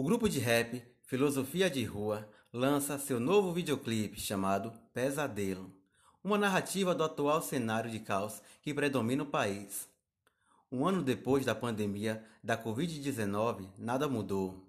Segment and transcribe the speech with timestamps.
[0.00, 5.70] O grupo de rap Filosofia de Rua lança seu novo videoclipe chamado Pesadelo,
[6.24, 9.86] uma narrativa do atual cenário de caos que predomina no país.
[10.72, 14.66] Um ano depois da pandemia da Covid-19, nada mudou.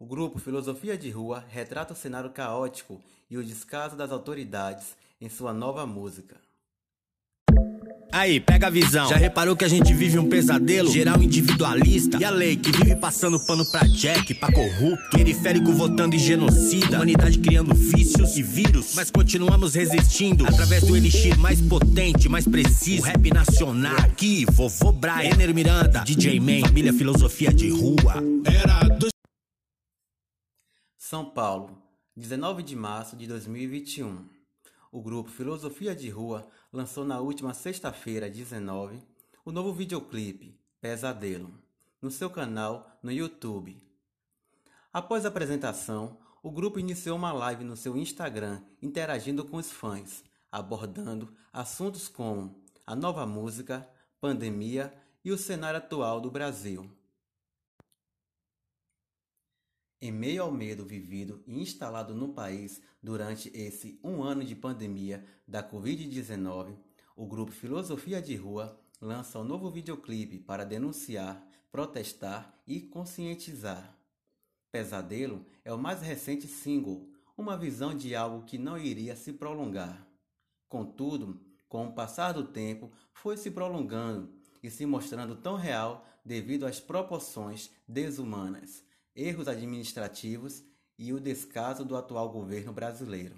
[0.00, 5.28] O grupo Filosofia de Rua retrata o cenário caótico e o descaso das autoridades em
[5.28, 6.40] sua nova música.
[8.12, 9.08] Aí, pega a visão.
[9.08, 10.90] Já reparou que a gente vive um pesadelo?
[10.90, 12.18] Geral individualista.
[12.18, 15.10] E a lei que vive passando pano pra Jack, pra corrupto.
[15.10, 16.96] Periférico votando em genocida.
[16.96, 18.94] Humanidade criando vícios e vírus.
[18.94, 20.44] Mas continuamos resistindo.
[20.46, 23.02] Através do elixir mais potente, mais preciso.
[23.02, 23.96] O rap nacional.
[23.98, 28.14] Aqui, vovô Brian, Enero Miranda, DJ Man, família filosofia de rua.
[28.44, 29.08] Era do...
[30.98, 31.78] São Paulo,
[32.16, 34.39] 19 de março de 2021
[34.92, 39.00] o grupo Filosofia de Rua lançou na última sexta-feira, 19,
[39.44, 41.52] o novo videoclipe Pesadelo,
[42.02, 43.76] no seu canal no YouTube.
[44.92, 50.24] Após a apresentação, o grupo iniciou uma live no seu Instagram interagindo com os fãs,
[50.50, 53.88] abordando assuntos como a nova música,
[54.20, 54.92] pandemia
[55.24, 56.90] e o cenário atual do Brasil.
[60.02, 65.22] Em meio ao medo vivido e instalado no país durante esse um ano de pandemia
[65.46, 66.74] da Covid-19,
[67.14, 73.94] o grupo Filosofia de Rua lança um novo videoclipe para denunciar, protestar e conscientizar.
[74.72, 77.06] Pesadelo é o mais recente single,
[77.36, 80.08] uma visão de algo que não iria se prolongar.
[80.66, 86.64] Contudo, com o passar do tempo, foi se prolongando e se mostrando tão real devido
[86.64, 90.62] às proporções desumanas erros administrativos
[90.98, 93.36] e o descaso do atual governo brasileiro.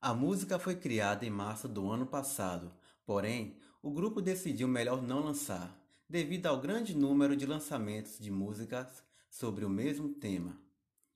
[0.00, 2.72] A música foi criada em março do ano passado,
[3.04, 5.76] porém, o grupo decidiu melhor não lançar,
[6.08, 10.56] devido ao grande número de lançamentos de músicas sobre o mesmo tema.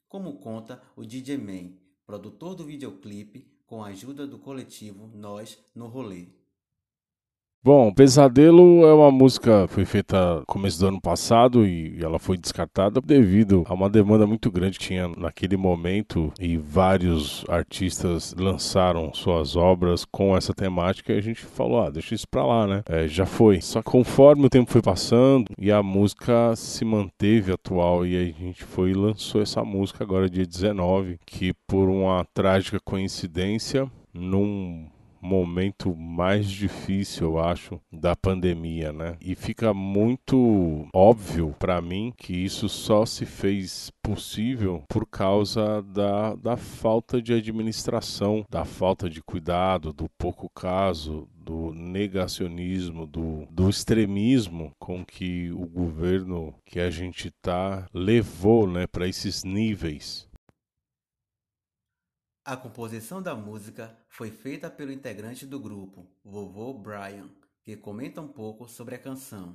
[0.08, 5.86] Como conta o DJ Man, produtor do videoclipe, com a ajuda do coletivo Nós no
[5.86, 6.39] Rolê.
[7.62, 12.38] Bom, Pesadelo é uma música foi feita no começo do ano passado e ela foi
[12.38, 19.12] descartada devido a uma demanda muito grande que tinha naquele momento e vários artistas lançaram
[19.12, 22.82] suas obras com essa temática e a gente falou, ah, deixa isso pra lá, né?
[22.88, 23.60] É, já foi.
[23.60, 28.24] Só que conforme o tempo foi passando e a música se manteve atual e a
[28.24, 34.88] gente foi e lançou essa música agora dia 19, que por uma trágica coincidência, num
[35.20, 39.16] momento mais difícil, eu acho, da pandemia, né?
[39.20, 46.34] E fica muito óbvio para mim que isso só se fez possível por causa da,
[46.34, 53.68] da falta de administração, da falta de cuidado, do pouco caso, do negacionismo, do, do
[53.68, 60.29] extremismo com que o governo que a gente está levou né, para esses níveis
[62.50, 67.28] a composição da música foi feita pelo integrante do grupo, Vovô Brian,
[67.62, 69.54] que comenta um pouco sobre a canção.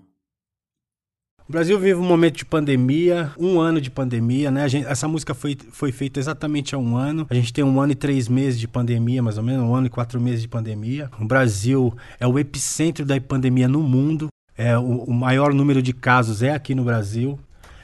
[1.45, 4.69] O Brasil vive um momento de pandemia, um ano de pandemia, né?
[4.69, 7.27] Gente, essa música foi, foi feita exatamente há um ano.
[7.29, 9.87] A gente tem um ano e três meses de pandemia, mais ou menos, um ano
[9.87, 11.11] e quatro meses de pandemia.
[11.19, 14.29] O Brasil é o epicentro da pandemia no mundo.
[14.57, 17.37] É, o, o maior número de casos é aqui no Brasil.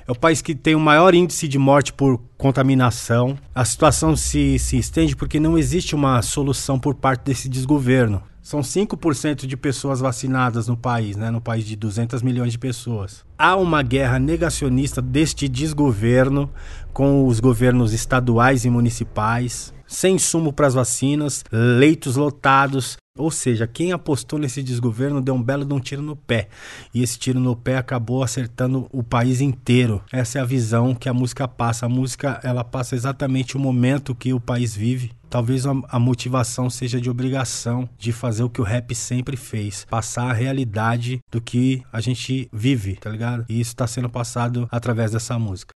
[0.08, 3.38] É o país que tem o maior índice de morte por contaminação.
[3.54, 8.24] A situação se, se estende porque não existe uma solução por parte desse desgoverno.
[8.42, 11.30] São 5% de pessoas vacinadas no país, né?
[11.30, 13.24] no país de 200 milhões de pessoas.
[13.38, 16.50] Há uma guerra negacionista deste desgoverno
[16.92, 23.68] com os governos estaduais e municipais, sem insumo para as vacinas, leitos lotados, ou seja,
[23.68, 26.50] quem apostou nesse desgoverno deu um belo de um tiro no pé.
[26.94, 30.04] E esse tiro no pé acabou acertando o país inteiro.
[30.12, 31.86] Essa é a visão que a música passa.
[31.86, 35.12] A música, ela passa exatamente o momento que o país vive.
[35.30, 40.30] Talvez a motivação seja de obrigação de fazer o que o rap sempre fez, passar
[40.30, 43.46] a realidade do que a gente vive, tá ligado?
[43.48, 45.72] E isso está sendo passado através dessa música.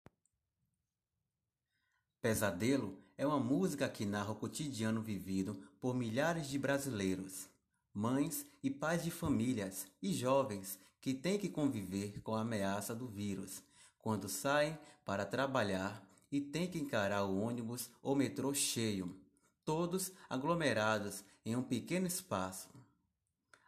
[2.24, 7.48] Pesadelo é uma música que narra o cotidiano vivido por milhares de brasileiros,
[7.94, 13.08] mães e pais de famílias e jovens que têm que conviver com a ameaça do
[13.08, 13.62] vírus
[14.00, 19.16] quando saem para trabalhar e têm que encarar o ônibus ou metrô cheio,
[19.64, 22.70] todos aglomerados em um pequeno espaço.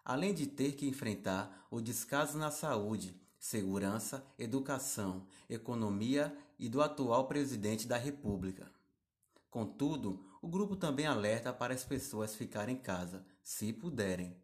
[0.03, 7.27] Além de ter que enfrentar o descaso na saúde, segurança, educação, economia e do atual
[7.27, 8.69] presidente da República.
[9.55, 14.35] Contudo, o grupo também alerta para as pessoas ficarem em casa, se puderem,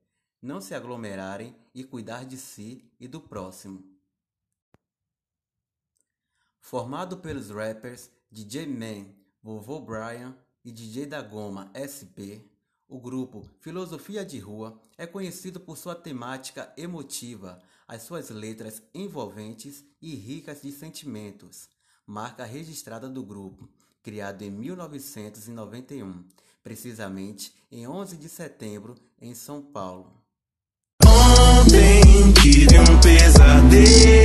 [0.41, 3.83] não se aglomerarem e cuidar de si e do próximo.
[6.61, 9.13] Formado pelos rappers DJ Man,
[9.43, 12.47] Vovô Brian e DJ da Goma SP,
[12.87, 19.83] o grupo Filosofia de Rua é conhecido por sua temática emotiva, as suas letras envolventes
[20.01, 21.67] e ricas de sentimentos.
[22.07, 23.69] Marca registrada do grupo,
[24.01, 26.23] criado em 1991,
[26.63, 30.11] precisamente em 11 de setembro, em São Paulo.
[31.05, 34.20] Ontem tive um pesadelo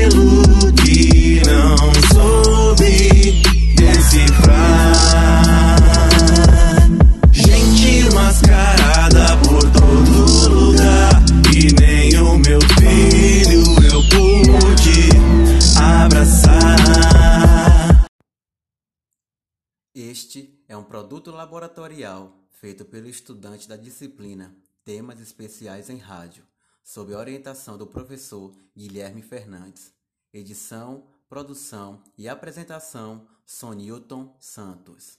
[20.96, 26.42] produto laboratorial feito pelo estudante da disciplina Temas Especiais em Rádio,
[26.82, 29.92] sob orientação do professor Guilherme Fernandes.
[30.32, 35.18] Edição, produção e apresentação Sonilton Santos.